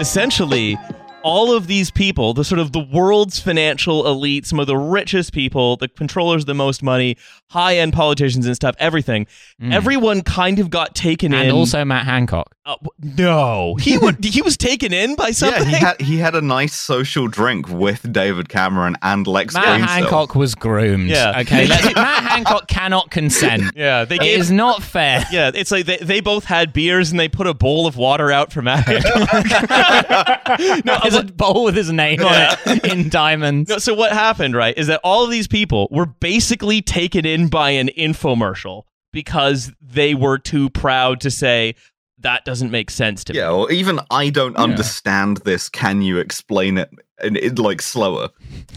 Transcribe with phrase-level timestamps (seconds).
[0.00, 0.78] essentially
[1.26, 5.32] all of these people, the sort of the world's financial elite, some of the richest
[5.32, 7.16] people, the controllers of the most money,
[7.50, 9.26] high end politicians and stuff, everything,
[9.60, 11.48] everyone kind of got taken And in.
[11.50, 12.54] And also Matt Hancock.
[12.64, 14.24] Uh, no, he would.
[14.24, 15.62] he was taken in by something.
[15.70, 19.64] Yeah, he had he had a nice social drink with David Cameron and Lex Matt
[19.64, 19.86] Greensill.
[19.86, 21.08] Hancock was groomed.
[21.08, 21.40] Yeah.
[21.40, 21.68] Okay.
[21.94, 23.62] Matt Hancock cannot consent.
[23.76, 24.40] yeah, they gave.
[24.40, 25.24] is not fair.
[25.30, 28.32] yeah, it's like they, they both had beers and they put a bowl of water
[28.32, 28.84] out for Matt.
[28.84, 30.58] Hancock.
[30.84, 33.68] no, There's a bowl with his name on it in diamonds.
[33.70, 37.48] No, so what happened, right, is that all of these people were basically taken in
[37.48, 41.74] by an infomercial because they were too proud to say
[42.18, 43.46] that doesn't make sense to Yeah, me.
[43.46, 45.68] Yeah, or even I don't understand this.
[45.68, 46.90] Can you explain it?
[47.18, 48.28] And it like slower.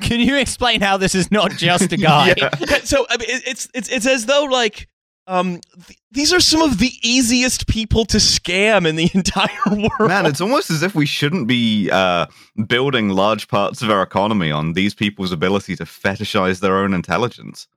[0.00, 2.34] Can you explain how this is not just a guy?
[2.38, 2.78] Yeah.
[2.84, 4.88] So I mean, it's it's it's as though like
[5.28, 10.08] um th- these are some of the easiest people to scam in the entire world.
[10.08, 12.26] Man, it's almost as if we shouldn't be uh,
[12.66, 17.68] building large parts of our economy on these people's ability to fetishize their own intelligence.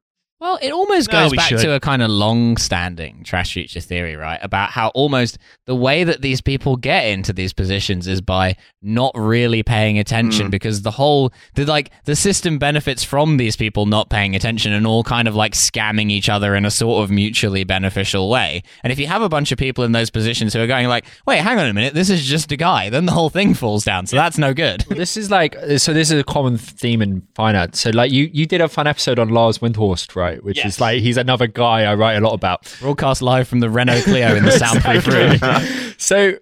[0.42, 1.59] Well, it almost No, goes back should.
[1.59, 4.39] to a kind of long-standing trash future theory, right?
[4.42, 9.11] About how almost the way that these people get into these positions is by not
[9.16, 10.50] really paying attention, hmm.
[10.50, 14.88] because the whole the like the system benefits from these people not paying attention and
[14.88, 18.64] all kind of like scamming each other in a sort of mutually beneficial way.
[18.83, 21.05] And if you have a bunch of people in those positions who are going like,
[21.28, 23.86] "Wait, hang on a minute, this is just a guy," then the whole thing falls
[23.86, 24.08] down.
[24.08, 24.81] So that's no good.
[24.89, 28.45] this is like so this is a common theme in finance so like you you
[28.45, 30.65] did a fun episode on lars windhorst right which Yes.
[30.75, 32.73] is like he's another guy i write a lot about.
[32.79, 35.93] Broadcast live from the Renault Clio in the soundproof room.
[35.97, 36.33] so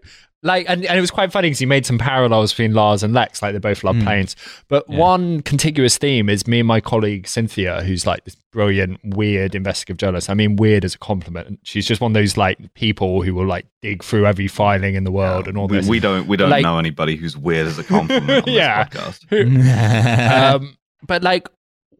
[0.41, 3.13] like and, and it was quite funny because he made some parallels between lars and
[3.13, 4.37] lex like they both love planes.
[4.69, 9.53] But one contiguous theme is me and my colleague cynthia who's like this brilliant weird
[9.53, 10.29] investigative journalist.
[10.29, 11.59] I mean weird as a compliment.
[11.63, 15.03] She's just one of those like people who will like dig through every filing in
[15.03, 15.87] the world and all we, this.
[15.89, 18.85] we don't we don't Like- know anybody who's weird as a compliment on Yeah.
[18.85, 20.55] this podcast.
[20.55, 21.49] um, but like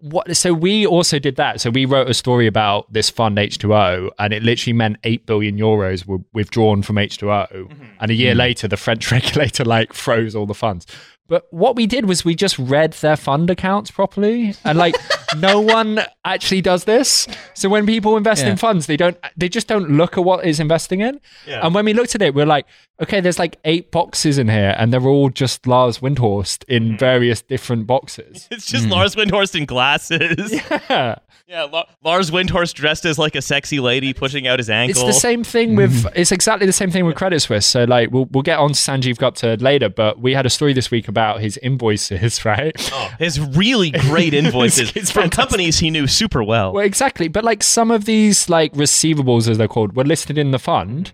[0.01, 1.61] what so we also did that.
[1.61, 5.57] So we wrote a story about this fund h2o and it literally meant 8 billion
[5.57, 7.85] euros were withdrawn from h2o mm-hmm.
[7.99, 8.37] and a year mm.
[8.37, 10.85] later the french regulator like froze all the funds
[11.29, 14.95] but what we did was we just read their fund accounts properly and like
[15.37, 18.51] no one actually does this so when people invest Yeah.
[18.51, 21.85] in funds they don't they just don't look at what is investing in and when
[21.85, 22.65] we looked at it we're like
[23.01, 26.97] okay there's like eight boxes in here and they're all just lars windhorst in hmm.
[26.97, 28.91] various different boxes It's just hmm.
[28.91, 30.51] Lars Windhorst in glasses.
[30.89, 31.15] yeah.
[31.47, 35.07] Yeah, La- Lars Windhorst dressed as like a sexy lady pushing out his ankle.
[35.07, 36.09] It's the same thing with hmm.
[36.15, 37.65] it's exactly the same thing with Credit Suisse.
[37.65, 40.73] So like we'll we'll get on to Sanjeev Gupta later, but we had a story
[40.73, 42.71] this week about his invoices, right?
[42.93, 46.73] Oh, his really great invoices It's- it's from companies he knew super well.
[46.73, 47.27] Well, exactly.
[47.27, 51.11] But like some of these like receivables as they're called were listed in the fund.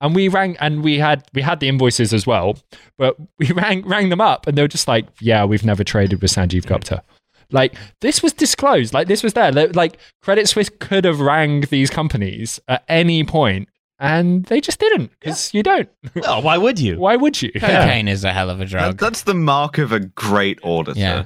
[0.00, 2.56] And we rang and we had we had the invoices as well,
[2.98, 6.22] but we rang rang them up and they were just like, Yeah, we've never traded
[6.22, 7.02] with Sanjeev Gupta.
[7.50, 9.50] Like this was disclosed, like this was there.
[9.50, 13.68] Like like, Credit Suisse could have rang these companies at any point
[13.98, 15.88] and they just didn't because you don't.
[16.24, 16.98] Oh, why would you?
[16.98, 17.50] Why would you?
[17.52, 18.98] Cocaine is a hell of a That- drug.
[18.98, 20.98] that's the mark of a great auditor.
[21.00, 21.24] Yeah.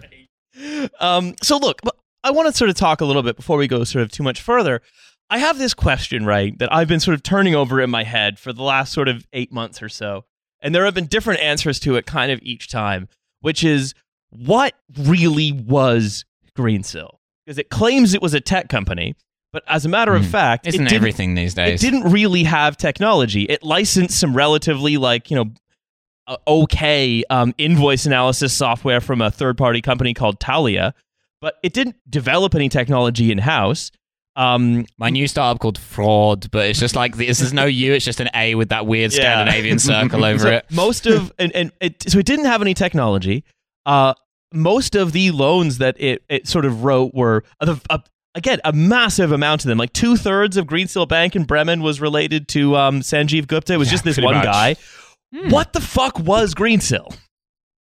[1.01, 1.81] Um, so look,
[2.25, 4.23] I want to sort of talk a little bit before we go sort of too
[4.23, 4.81] much further.
[5.31, 8.39] I have this question, right, that I've been sort of turning over in my head
[8.39, 10.25] for the last sort of eight months or so.
[10.61, 13.09] And there have been different answers to it kind of each time,
[13.41, 13.95] which is
[14.31, 16.25] what really was
[16.57, 17.17] Greensill?
[17.47, 19.15] Because it claims it was a tech company,
[19.53, 20.31] but as a matter of Hmm.
[20.31, 21.83] fact, Isn't it everything these days?
[21.83, 23.43] it didn't really have technology.
[23.45, 25.51] It licensed some relatively like you know
[26.29, 30.93] uh, okay um, invoice analysis software from a third party company called Taulia,
[31.41, 33.91] but it didn't develop any technology in house.
[34.35, 38.05] Um, My new startup called Fraud, but it's just like this is no U, it's
[38.05, 39.21] just an A with that weird Yeah.
[39.45, 40.65] Scandinavian circle over so it.
[40.71, 43.45] most of and, and it, so it didn't have any technology.
[43.85, 44.15] Uh,
[44.55, 47.99] most of the loans that it, it sort of wrote were uh, uh,
[48.35, 49.79] again a massive amount of them.
[49.79, 53.75] Like two thirds of Greensill Bank in Bremen was related to um, Sanjeev Gupta.
[53.75, 54.45] It was just this one much.
[54.45, 54.77] guy.
[55.49, 57.17] What the fuck was Greensill?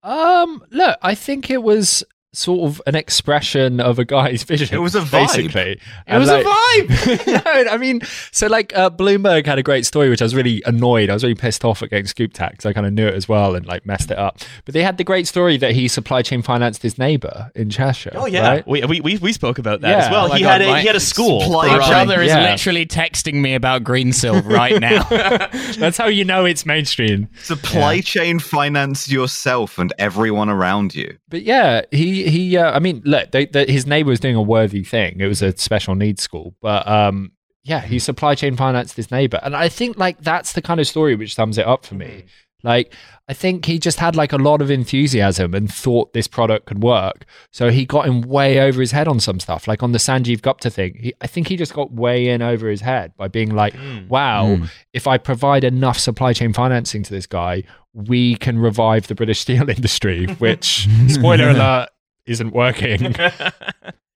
[0.02, 2.02] Um, look, I think it was
[2.34, 4.74] sort of an expression of a guy's vision.
[4.74, 5.10] It was a vibe.
[5.10, 5.72] basically.
[5.72, 7.44] It And, was like- a vibe.
[7.66, 8.00] no, I mean,
[8.30, 11.10] so like uh, Bloomberg had a great story, which I was really annoyed.
[11.10, 12.64] I was really pissed off at getting scoop tax.
[12.64, 14.38] I kind of knew it as well and like messed it up.
[14.64, 18.12] But they had the great story that he supply chain financed his neighbor in Cheshire.
[18.14, 18.66] Oh yeah, right?
[18.66, 20.04] we, we we we spoke about that Yeah.
[20.06, 20.32] as well.
[20.32, 21.42] Oh he God, had a, he had a school.
[21.42, 22.50] supply for, My brother is Yeah.
[22.52, 25.02] literally texting me about Greensill right now.
[25.78, 27.28] That's how you know it's mainstream.
[27.42, 31.18] Supply chain finance yourself and everyone around you.
[31.28, 31.82] But yeah,
[32.24, 32.56] he he.
[32.56, 35.20] Uh, I mean, look, they, they, his neighbor was doing a worthy thing.
[35.20, 37.32] It was a special needs school, but um,
[37.62, 40.86] yeah, he supply chain financed his neighbor, and I think like that's the kind of
[40.86, 42.24] story which sums it up for me.
[42.62, 42.94] Like,
[43.28, 46.82] I think he just had like a lot of enthusiasm and thought this product could
[46.82, 47.24] work.
[47.50, 50.42] So he got in way over his head on some stuff, like on the Sanjeev
[50.42, 50.96] Gupta thing.
[50.98, 53.74] He, I think he just got way in over his head by being like,
[54.08, 54.58] wow,
[54.92, 59.40] if I provide enough supply chain financing to this guy, we can revive the British
[59.42, 61.88] steel industry, which, spoiler alert,
[62.26, 63.14] isn't working.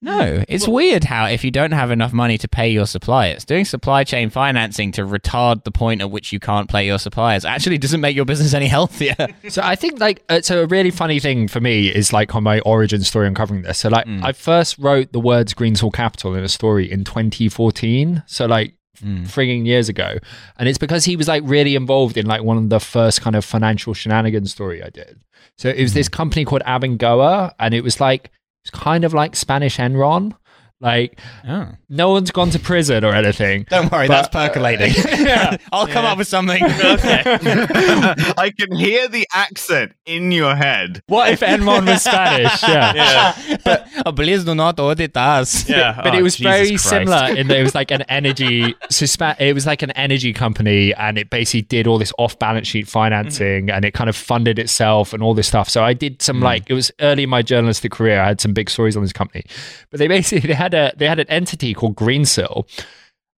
[0.02, 3.64] No, it's weird how if you don't have enough money to pay your suppliers, doing
[3.64, 7.78] supply chain financing to retard the point at which you can't pay your suppliers actually
[7.78, 9.16] doesn't make your business any healthier.
[9.48, 12.42] So I think like uh, so a really funny thing for me is like on
[12.42, 13.78] my origin story uncovering this.
[13.78, 18.22] So like I first wrote the words Greensill Capital in a story in 2014.
[18.26, 19.24] So like Mm.
[19.26, 20.18] frigging years ago,
[20.58, 23.36] and it's because he was like really involved in like one of the first kind
[23.36, 25.20] of financial shenanigans story I did.
[25.58, 26.12] So it was this mm.
[26.12, 28.30] company called Abengoa, and it was like
[28.64, 30.34] it's kind of like Spanish Enron.
[30.80, 31.18] Like
[31.48, 31.68] Oh.
[31.88, 33.64] no one's gone to prison or anything.
[33.70, 34.92] Don't worry, But- that's percolating.
[35.26, 35.56] Yeah.
[35.72, 36.62] I'll come up with something.
[36.62, 41.02] I can hear the accent in your head.
[41.06, 42.62] What if Enron was Spanish?
[42.62, 43.34] Yeah.
[43.66, 45.68] Yeah, oh, please do not audit us.
[45.68, 46.00] yeah.
[46.02, 46.88] but Oh, it was Jesus very Christ.
[46.88, 50.32] similar in that it was like an energy so Spa- it was like an energy
[50.32, 53.76] company and it basically did all this off balance sheet financing mm-hmm.
[53.76, 56.44] and it kind of funded itself and all this stuff so i did some mm-hmm.
[56.44, 59.12] like it was early in my journalistic career i had some big stories on this
[59.12, 59.44] company
[59.90, 62.66] but they basically they had a they had an entity called greensill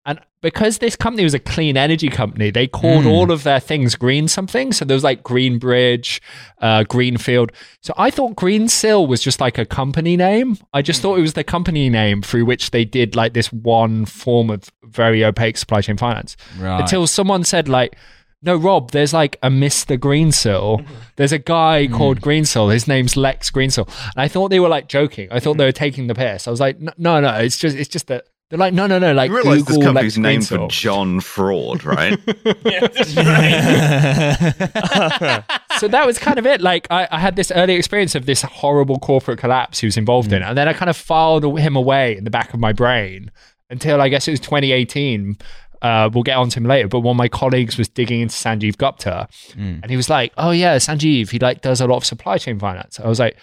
[0.09, 3.95] and because this company was a clean energy company, they called all of their things
[3.95, 4.73] green something.
[4.73, 6.21] So there was like Greenbridge,
[6.63, 7.53] uh, Greenfield.
[7.83, 10.57] So I thought Greensill was just like a company name.
[10.73, 14.07] I just thought it was the company name through which they did like this one
[14.07, 16.39] form of very opaque supply chain finance.
[16.59, 16.81] Right.
[16.81, 17.97] Until someone said like,
[18.43, 19.99] no, Rob, there's like a Mr.
[19.99, 20.81] Greensill.
[20.81, 20.95] Mm-hmm.
[21.17, 21.95] There's a guy mm.
[21.95, 22.73] called Greensill.
[22.73, 23.89] His name's Lex Greensill.
[24.15, 25.29] And I thought they were like joking.
[25.31, 25.59] I thought mm-hmm.
[25.59, 26.47] they were taking the piss.
[26.47, 28.99] I was like, "N- no, no, it's just, it's just that they're like, no, no,
[28.99, 32.19] no, like You realize this company's Lex named for John Fraud, right?
[32.65, 35.45] Yeah, right.
[35.79, 36.63] so that was kind of it.
[36.63, 40.33] Like I, I had this early experience of this horrible corporate collapse he was involved
[40.33, 40.49] in, mm.
[40.49, 43.31] and then I kind of filed him away in the back of my brain
[43.69, 45.37] until I guess it was 2018.
[45.83, 48.35] Uh, we'll get on to him later, but one of my colleagues was digging into
[48.35, 52.05] Sanjeev Gupta, and he was like, "Oh yeah, Sanjeev, he like does a lot of
[52.05, 53.37] supply chain finance." I was like,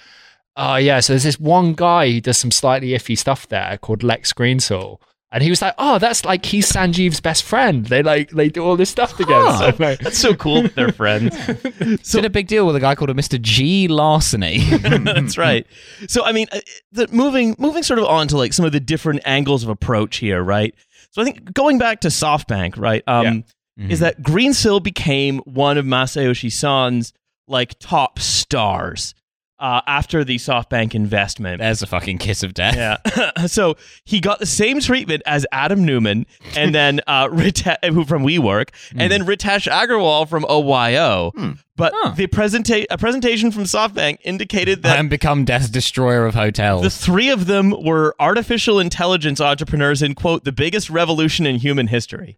[0.57, 4.03] "Oh yeah." So there's this one guy who does some slightly iffy stuff there called
[4.03, 4.99] Lex Greensill.
[5.31, 7.85] And he was like, "Oh, that's like he's Sanjeev's best friend.
[7.87, 9.71] They like they do all this stuff together." Huh.
[9.71, 11.35] So, like, That's so cool that they're friends.
[12.07, 13.41] So did a big deal with a guy called a Mr.
[13.41, 13.88] G.
[13.89, 14.59] Larceny.
[14.79, 15.67] That's right.
[16.07, 16.59] So I mean, uh,
[16.93, 20.17] the, moving moving sort of on to like some of the different angles of approach
[20.17, 20.73] here, right?
[21.15, 23.45] So I think going back to SoftBank, right, um,
[23.89, 27.13] is that Greensill became one of Masayoshi Son's
[27.47, 29.15] like top stars
[29.59, 31.59] uh, after the SoftBank investment.
[31.59, 32.75] There's a fucking kiss of death.
[32.75, 33.45] Yeah.
[33.47, 36.25] so he got the same treatment as Adam Neumann
[36.57, 41.57] and then uh, Rite- who from WeWork and then Ritesh Agarwal from OYO.
[41.77, 42.13] But Huh.
[42.15, 46.83] the presenta- a presentation from SoftBank indicated that And become death destroyer of hotels.
[46.83, 51.87] the three of them were artificial intelligence entrepreneurs in quote the biggest revolution in human
[51.87, 52.37] history.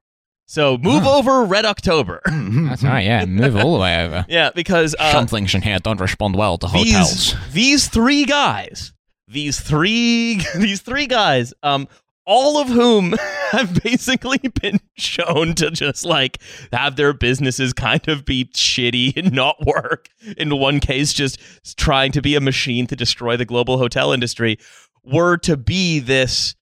[0.50, 2.22] So move over Red October.
[2.26, 3.26] That's right, yeah.
[3.26, 4.26] Move all the way over.
[4.30, 7.34] yeah, because uh, Some things in here don't respond well to hotels.
[7.34, 8.94] these these three guys,
[9.28, 11.90] these three these three guys, um,
[12.26, 13.14] all of whom
[13.52, 16.38] have basically been shown to just like
[16.72, 20.08] have their businesses kind of be shitty and not work.
[20.38, 21.40] In one case, just
[21.78, 24.58] trying to be a machine to destroy the global hotel industry,
[25.04, 26.56] were to be this.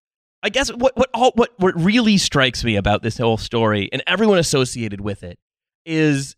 [0.46, 4.04] I guess what what all, what what really strikes me about this whole story and
[4.06, 5.40] everyone associated with it
[5.88, 6.36] is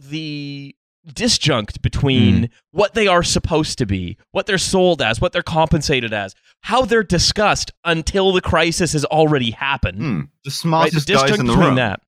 [0.00, 0.76] the
[1.08, 6.12] disjunct between what they are supposed to be, what they're sold as, what they're compensated
[6.12, 9.98] as, how they're discussed until the crisis has already happened.
[9.98, 10.30] Hmm, the Right?
[10.44, 11.74] The smartest guys disjunct in the between room.
[11.76, 12.00] that.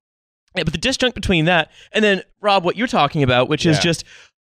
[0.55, 3.77] Yeah, but the disjunct between that and then Rob, what you're talking about, which is
[3.79, 4.05] just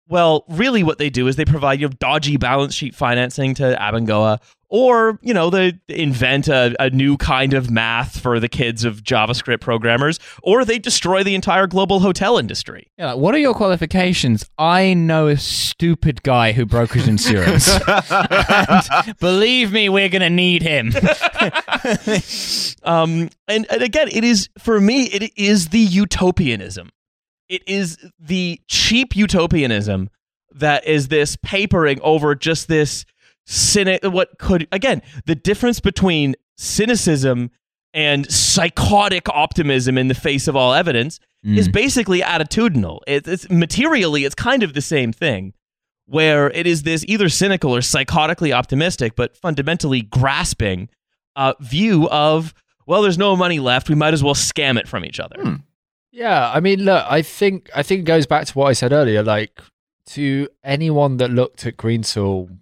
[0.10, 3.78] well, really what they do is they provide you know, dodgy balance sheet financing to
[3.80, 4.40] Abengoa
[4.70, 9.04] or you know they invent a, a new kind of math for the kids of
[9.04, 13.54] javascript programmers or they destroy the entire global hotel industry Yeah, like, what are your
[13.54, 14.50] qualifications?
[14.58, 17.70] I know a stupid guy who broke his insurance.
[17.88, 20.94] and believe me, we're going to need him.
[22.84, 26.90] um, and, and again it is for me it is the utopianism
[27.48, 30.10] it is the cheap utopianism
[30.54, 33.06] that is this papering over just this
[33.52, 37.50] cynic what could again the difference between cynicism
[37.94, 44.24] and psychotic optimism in the face of all evidence is basically attitudinal it, it's materially
[44.26, 45.54] it's kind of the same thing
[46.06, 50.90] where it is this either cynical or psychotically optimistic but fundamentally grasping
[51.36, 52.54] uh, view of
[52.86, 55.56] well there's no money left we might as well scam it from each other Hmm.
[56.12, 58.92] Yeah, I mean, look, I think I think it goes back to what I said
[58.92, 59.22] earlier.
[59.24, 59.62] Like
[60.08, 62.58] to anyone that looked at Greensill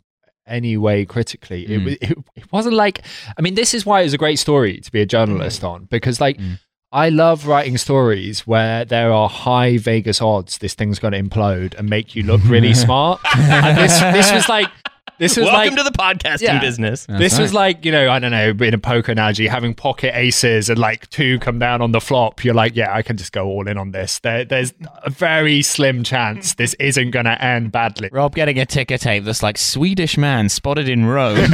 [0.47, 1.85] anyway critically, it, Mm.
[1.85, 3.01] was it, it wasn't like.
[3.37, 5.85] I mean, this is why it was a great story to be a journalist on
[5.85, 6.59] because, like, Mm.
[6.89, 11.77] I love writing stories where there are high Vegas odds this thing's going to implode
[11.77, 13.19] and make you look really smart.
[13.35, 14.67] And this this was like
[15.19, 16.59] this was welcome like to the podcasting Yeah.
[16.59, 17.41] business That's this right.
[17.41, 20.79] was like, you know, I don't know, in a poker analogy, having pocket aces and
[20.79, 22.43] like two come down on the flop.
[22.43, 24.19] You're like, yeah, I can just go all in on this.
[24.19, 28.09] There, there's a very slim chance this isn't going to end badly.
[28.11, 31.37] Rob getting a ticker tape that's like Swedish man spotted in Rome.